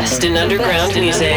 [0.00, 1.28] best in underground music.
[1.28, 1.36] The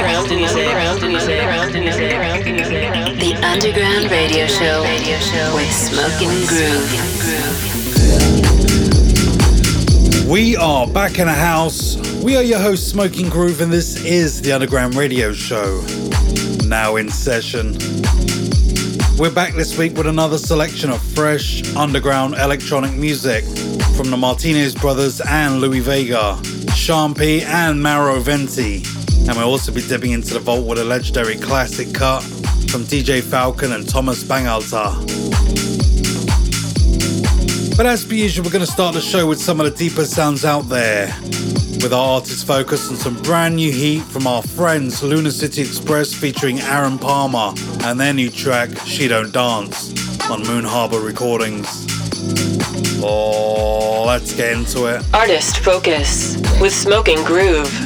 [3.43, 4.83] Underground Radio Show
[5.53, 6.89] with Smoking Groove.
[10.29, 11.97] We are back in a house.
[12.23, 15.83] We are your host, Smoking Groove, and this is the Underground Radio Show.
[16.65, 17.73] Now in session.
[19.17, 23.43] We're back this week with another selection of fresh underground electronic music
[23.97, 26.39] from the Martinez brothers and Louie Vega.
[26.83, 28.83] Sean P, and Mauro Venti.
[29.19, 32.21] And we'll also be dipping into the vault with a legendary classic cut
[32.69, 34.91] from DJ Falcon and Thomas Bangalter.
[37.77, 40.03] But as per usual, we're going to start the show with some of the deeper
[40.03, 41.07] sounds out there.
[41.81, 46.13] With our artist focus on some brand new heat from our friends Lunar City Express
[46.13, 47.53] featuring Aaron Palmer
[47.85, 51.92] and their new track, She Don't Dance, on Moon Harbour Recordings.
[53.05, 55.03] Oh, let's get into it.
[55.13, 57.82] Artist Focus with Smoking Groove.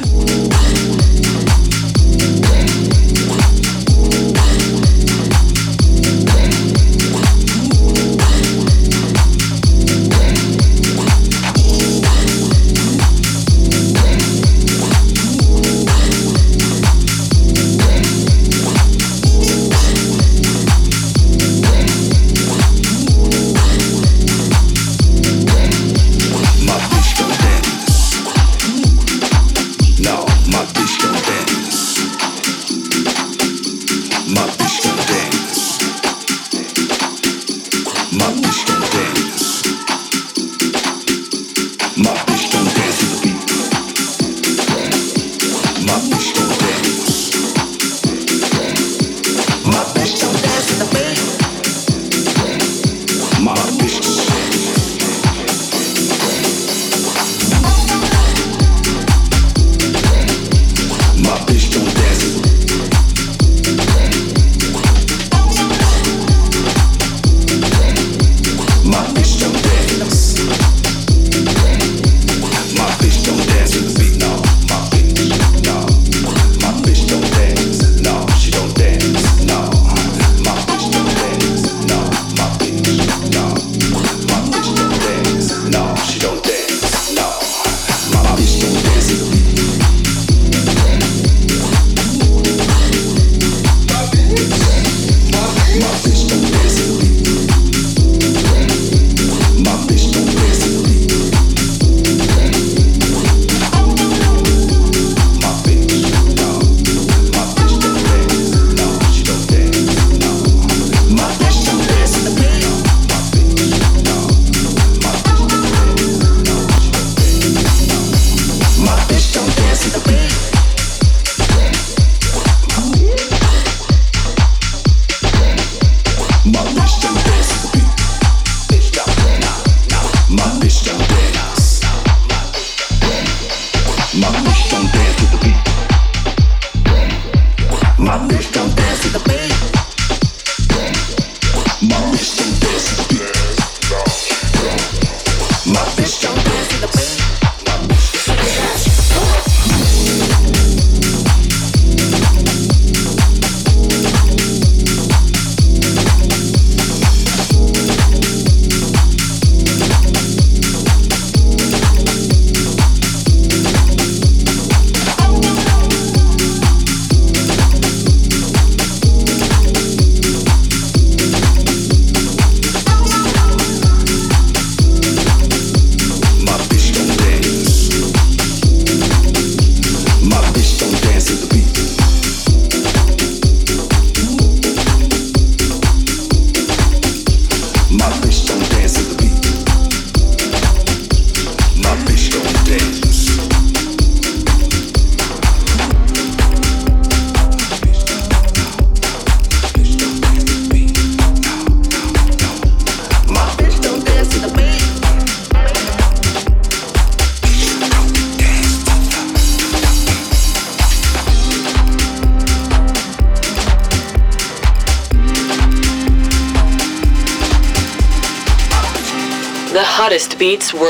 [45.88, 46.47] Hottest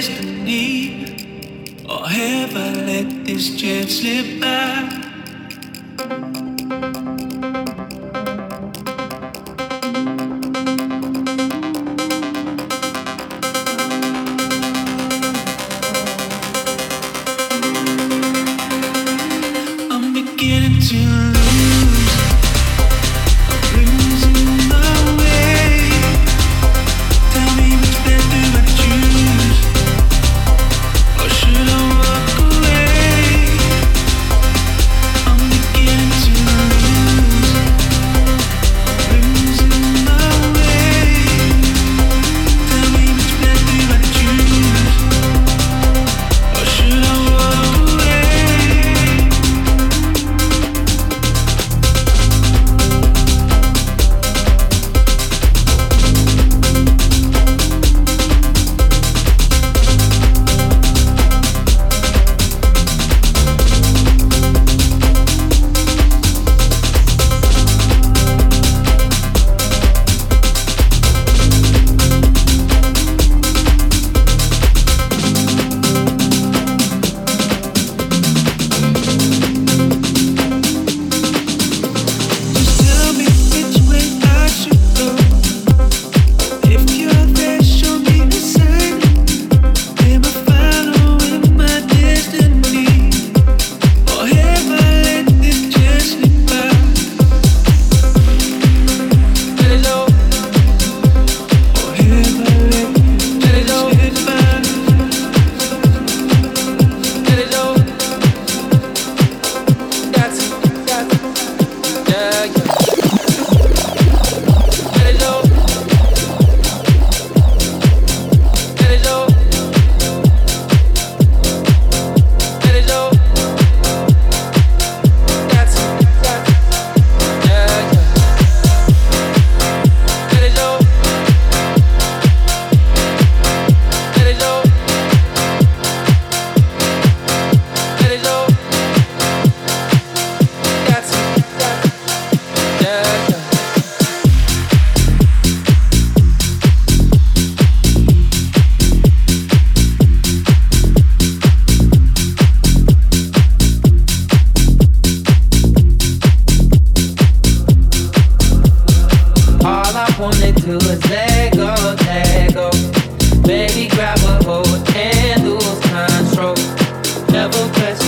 [0.00, 1.04] destiny?
[1.86, 4.99] Or have I let this chance slip by?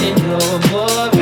[0.03, 1.22] in your boy.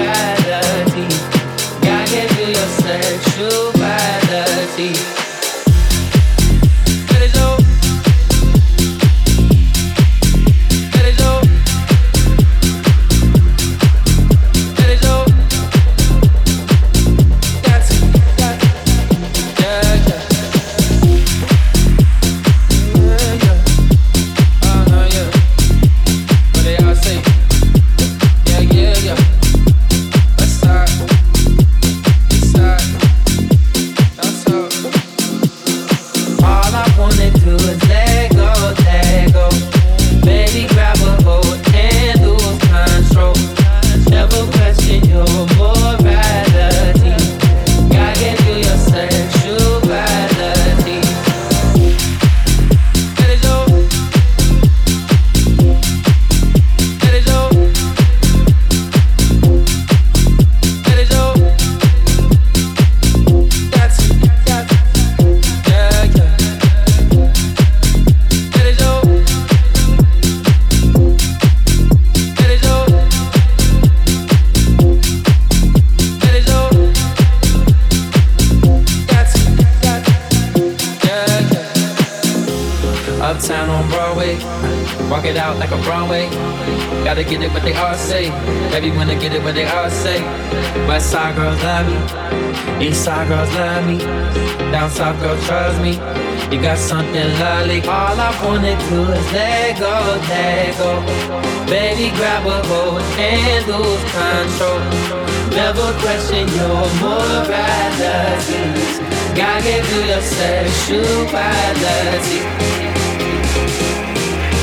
[110.87, 112.41] Sexuality.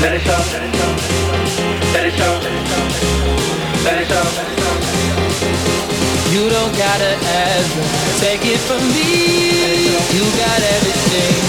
[0.00, 0.40] Let it show.
[1.94, 2.34] Let it show.
[3.84, 4.24] Let it show.
[6.32, 7.82] You don't gotta ever
[8.20, 9.96] take it from me.
[10.14, 11.47] You got everything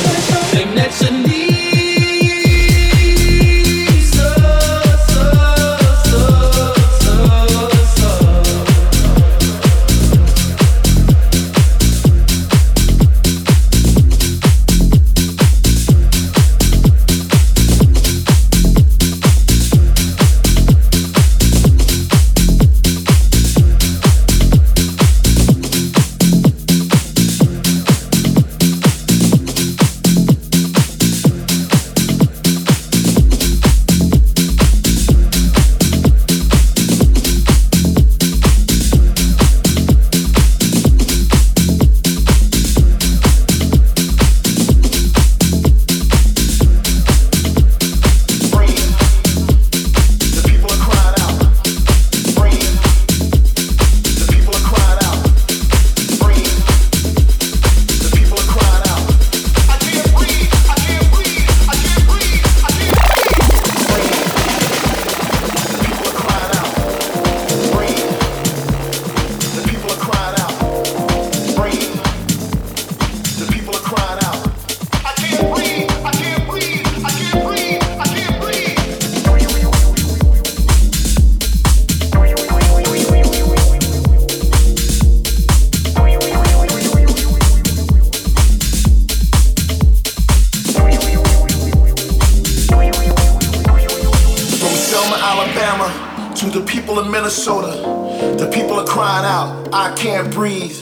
[99.71, 100.75] I can't breathe.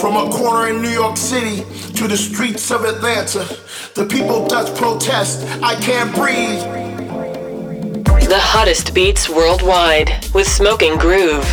[0.00, 1.64] From a corner in New York City
[1.94, 3.44] to the streets of Atlanta,
[3.94, 6.62] the people just protest, I can't breathe.
[8.28, 11.46] The hottest beats worldwide with Smoking Groove.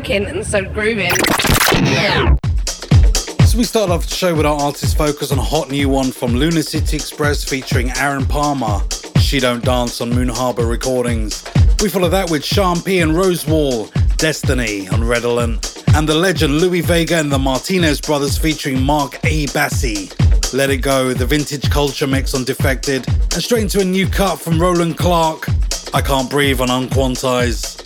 [0.00, 1.12] Smoking and so grooving.
[3.44, 6.10] So we start off the show with our artist focus on a hot new one
[6.10, 8.80] from Lunar City Express featuring Aaron Palmer.
[9.18, 11.44] She Don't Dance on Moon Harbour Recordings.
[11.82, 16.80] We follow that with Sean P and Rosewall, Destiny on Redolent, and the legend Louie
[16.80, 19.48] Vega and the Martinez brothers featuring Mark A.
[19.48, 20.08] Bassi.
[20.54, 24.40] Let It Go, the vintage culture mix on Defected, and straight into a new cut
[24.40, 25.46] from Roland Clark.
[25.92, 27.79] I Can't Breathe on Unquantized.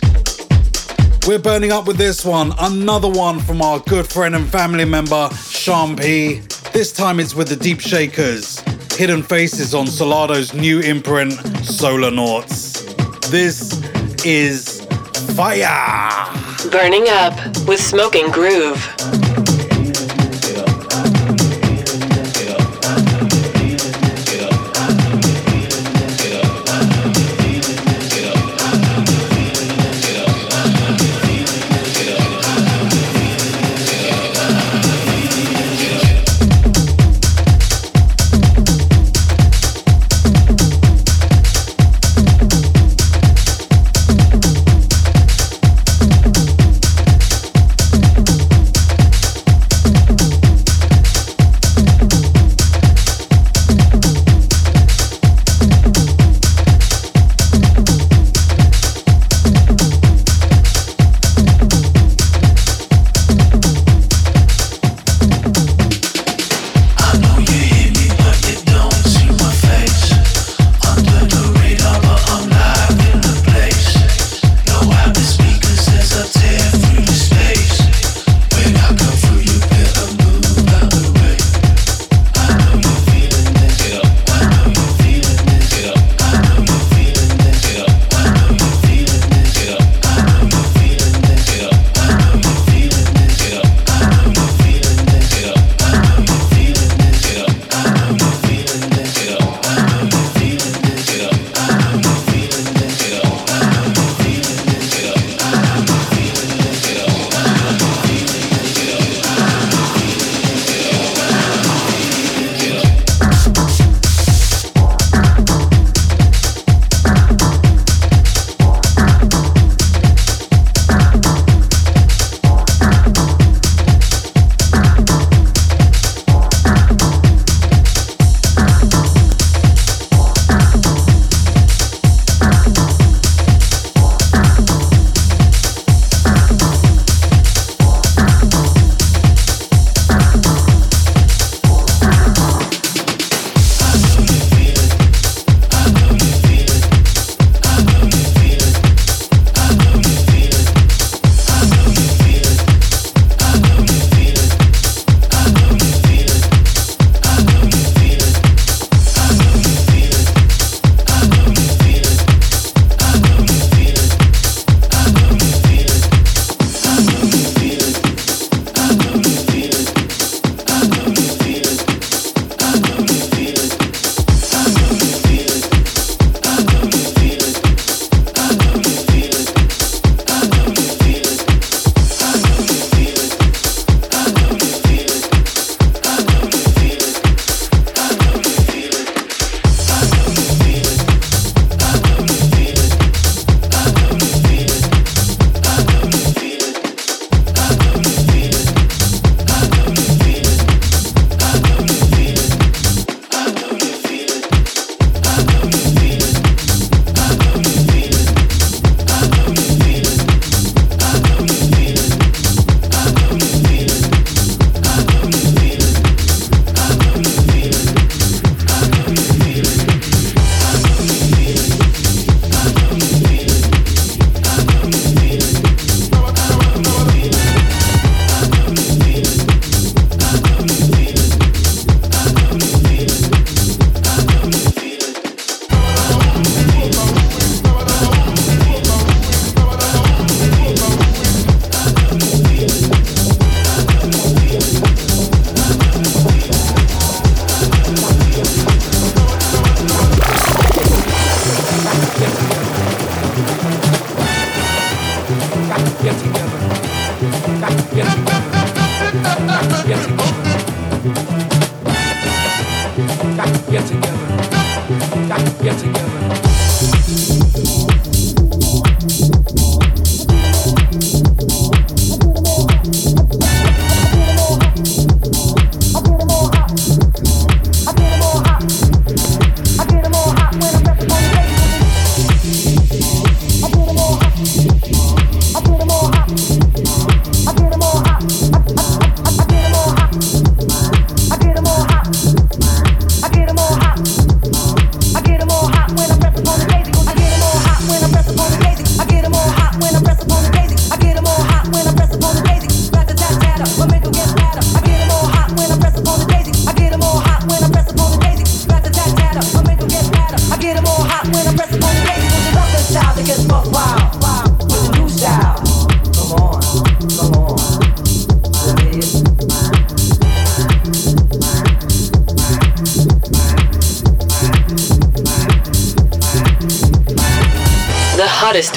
[1.27, 5.27] We're burning up with this one, another one from our good friend and family member,
[5.49, 6.41] Sean P.
[6.71, 8.59] This time it's with the Deep Shakers.
[8.91, 11.33] Hidden Faces on Solardo's new imprint,
[11.65, 12.83] Solar Noughts.
[13.31, 13.81] This
[14.23, 14.85] is
[15.35, 16.31] Fire!
[16.69, 17.35] Burning up
[17.67, 19.24] with Smoking Groove.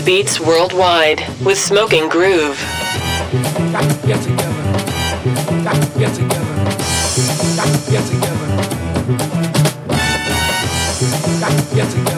[0.08, 2.58] Beats worldwide with Smoking Groove.
[3.30, 4.48] Get together.
[5.98, 6.54] Get together.
[7.90, 8.48] Get together.
[11.74, 12.17] Get together.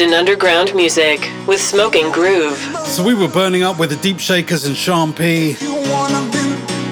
[0.00, 2.56] In underground music with Smoking Groove.
[2.86, 5.52] So we were burning up with the Deep Shakers and Sean P.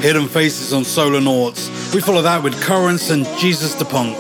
[0.03, 1.71] Hidden Faces on Solar Noughts.
[1.95, 4.19] We follow that with Currents and Jesus the Punk.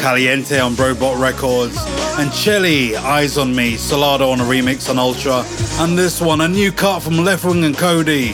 [0.00, 1.76] Caliente on Robot Records.
[2.20, 5.44] And Chelly, Eyes on Me, Solardo on a remix on Ultra.
[5.82, 8.30] And this one, a new cut from Leftwing and Kody.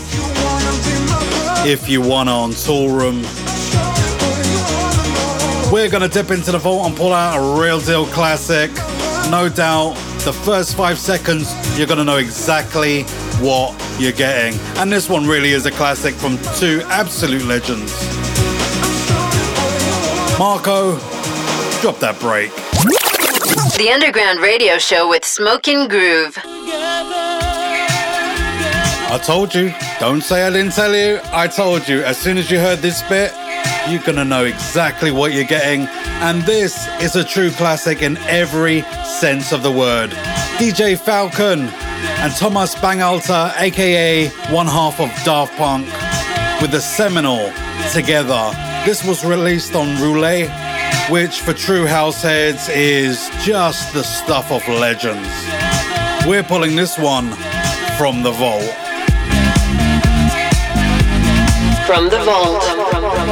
[1.67, 3.23] If You Wanna on Toolroom.
[5.73, 8.71] We're gonna dip into the vault and pull out a real deal classic.
[9.31, 13.03] No doubt, the first five seconds, you're gonna know exactly
[13.41, 14.59] what you're getting.
[14.77, 17.93] And this one really is a classic from two absolute legends.
[20.39, 20.97] Marco,
[21.81, 22.55] drop that break.
[23.77, 26.39] The Underground Radio Show with Smoking Groove.
[29.09, 31.19] I told you, don't say I didn't tell you.
[31.33, 33.33] I told you, as soon as you heard this bit,
[33.89, 35.87] you're gonna know exactly what you're getting.
[36.23, 40.11] And this is a true classic in every sense of the word.
[40.59, 41.69] DJ Falcon
[42.21, 45.87] and Thomas Bangalter, aka one half of Daft Punk,
[46.61, 47.53] with the seminal
[47.93, 48.51] together.
[48.85, 50.49] This was released on Roulé,
[51.11, 55.29] which for true house heads is just the stuff of legends.
[56.27, 57.31] We're pulling this one
[57.97, 58.65] from the vault.
[61.87, 62.76] From the vault.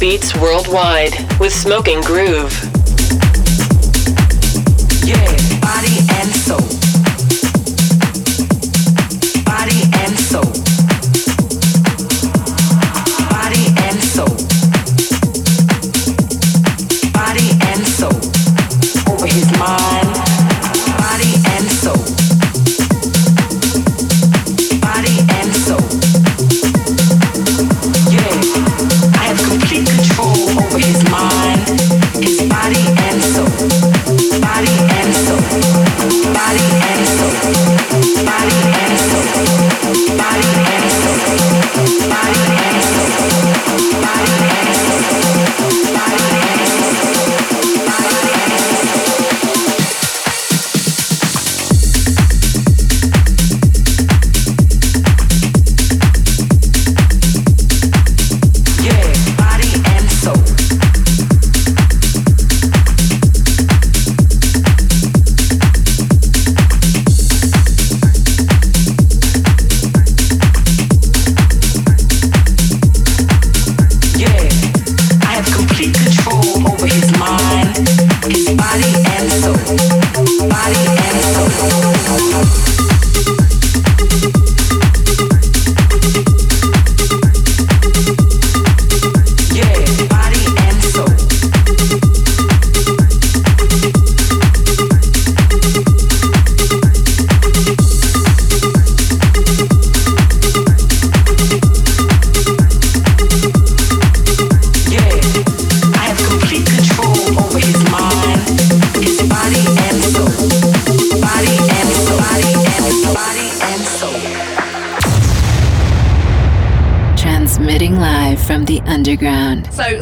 [0.00, 2.52] Beats worldwide with Smoking Groove.
[5.30, 6.73] his body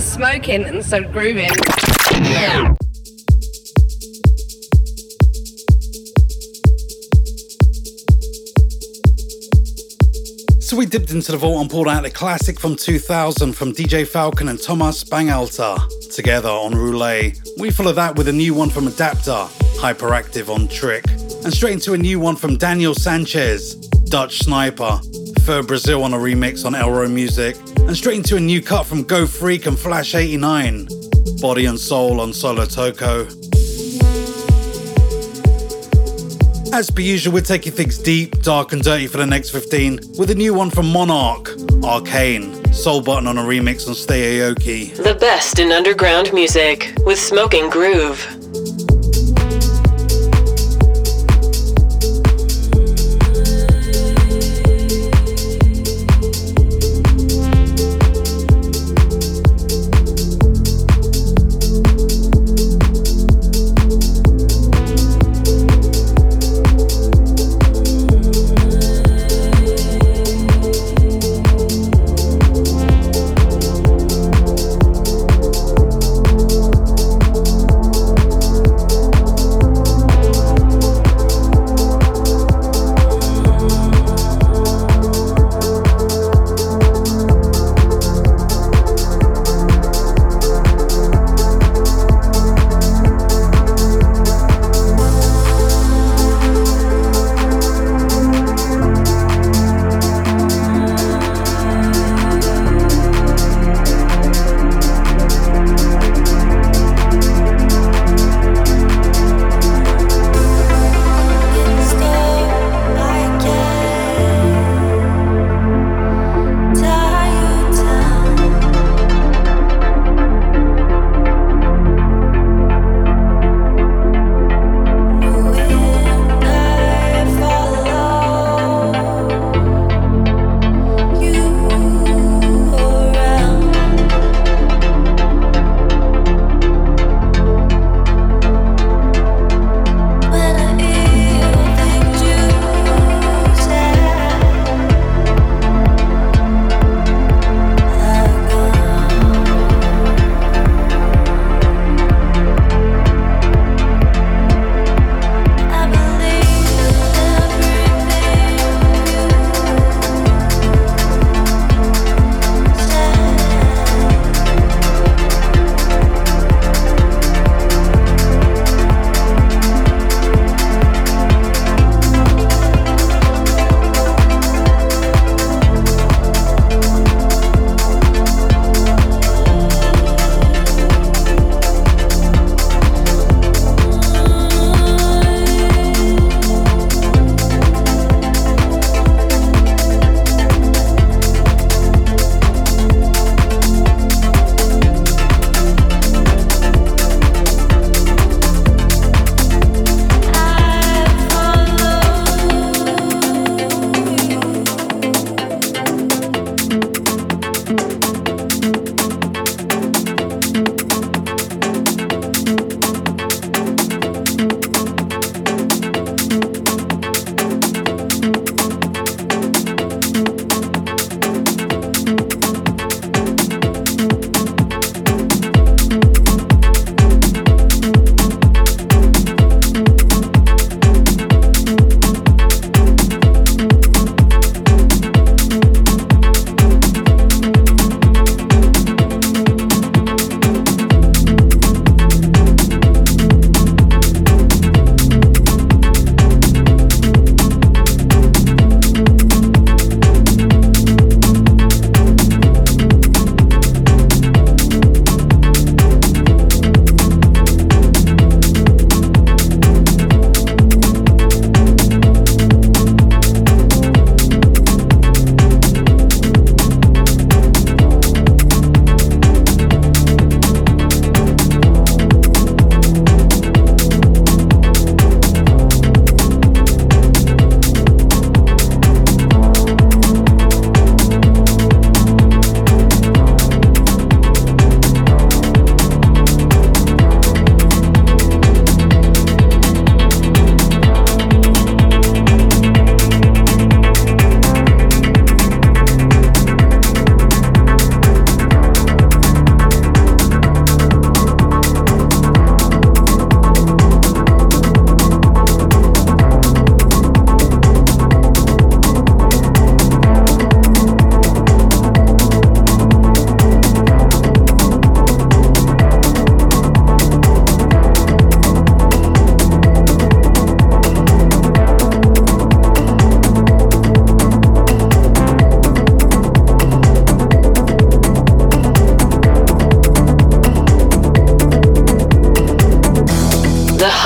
[0.00, 1.50] smoking and so grooving.
[10.60, 14.06] So we dipped into the vault and pulled out a classic from 2000 from DJ
[14.06, 15.76] Falcon and Thomas Bangalter
[16.14, 17.38] together on Roulé.
[17.58, 21.04] We followed that with a new one from Adapter, Hyperactive on Trick,
[21.44, 23.74] and straight into a new one from Daniel Sanchez,
[24.06, 24.98] Dutch Sniper,
[25.44, 29.02] Fur Brazil on a remix on Elro Music, and straight into a new cut from
[29.02, 30.86] Go Freak and Flash 89,
[31.40, 33.26] Body and Soul on Solo Toko.
[36.72, 40.30] As per usual, we're taking things deep, dark, and dirty for the next 15 with
[40.30, 41.50] a new one from Monarch,
[41.82, 44.96] Arcane, Soul Button on a remix on Steyoyoke.
[44.96, 48.41] The best in underground music with Smoking Groove.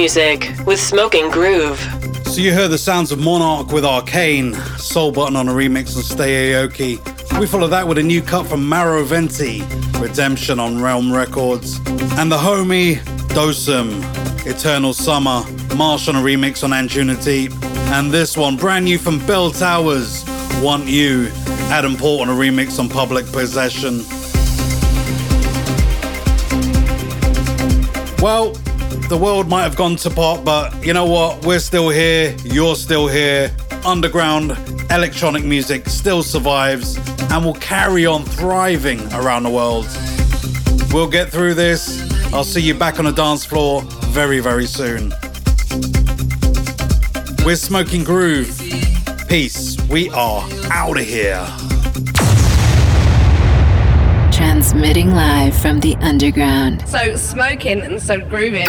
[0.00, 1.78] Music with Smoking Groove.
[2.24, 6.04] So you heard the sounds of Monarch with Arcane, Soul Button on a remix of
[6.04, 7.38] Steyoyoke.
[7.38, 9.62] We follow that with a new cut from Mauro Venti,
[9.98, 11.80] Redemption on Realm Records,
[12.16, 12.94] and the homie
[13.34, 14.00] Dosem,
[14.46, 15.42] Eternal Summer,
[15.76, 17.52] Marsh on a remix on Anjunadeep,
[17.92, 20.24] and this one brand new from Bell Towers,
[20.62, 21.30] Want You,
[21.68, 23.98] Adam Port on a remix on Public Possession.
[28.22, 28.54] Well,
[29.10, 31.44] the world might have gone to pot, but you know what?
[31.44, 32.36] We're still here.
[32.44, 33.50] You're still here.
[33.84, 34.52] Underground
[34.88, 36.96] electronic music still survives
[37.28, 39.88] and will carry on thriving around the world.
[40.92, 42.00] We'll get through this.
[42.32, 45.12] I'll see you back on the dance floor very, very soon.
[47.44, 48.56] We're Smoking Groove.
[49.28, 49.76] Peace.
[49.88, 51.44] We are out of here.
[54.30, 56.88] Transmitting live from the underground.
[56.88, 58.68] So smoking and so grooving.